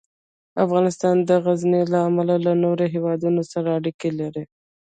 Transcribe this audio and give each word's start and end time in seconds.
افغانستان 0.65 1.15
د 1.29 1.31
غزني 1.45 1.81
له 1.93 1.99
امله 2.07 2.35
له 2.45 2.51
نورو 2.63 2.85
هېوادونو 2.93 3.41
سره 3.51 3.67
اړیکې 3.77 4.09
لري. 4.19 4.43